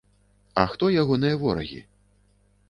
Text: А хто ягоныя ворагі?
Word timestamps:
А 0.61 0.63
хто 0.71 0.89
ягоныя 1.01 1.35
ворагі? 1.43 1.79